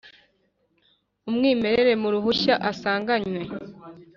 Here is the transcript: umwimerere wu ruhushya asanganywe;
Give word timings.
umwimerere 1.29 1.93
wu 2.01 2.09
ruhushya 2.13 2.55
asanganywe; 2.71 3.39